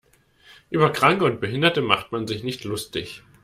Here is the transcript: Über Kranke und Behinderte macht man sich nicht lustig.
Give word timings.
Über 0.71 0.91
Kranke 0.91 1.25
und 1.25 1.39
Behinderte 1.39 1.83
macht 1.83 2.11
man 2.11 2.25
sich 2.25 2.41
nicht 2.43 2.63
lustig. 2.63 3.21